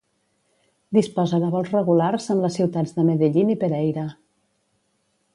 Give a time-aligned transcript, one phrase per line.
[0.97, 4.07] Disposa de vols regulars amb les ciutats de Medellín i Pereira.